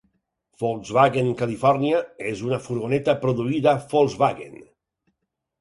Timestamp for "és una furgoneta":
2.31-3.15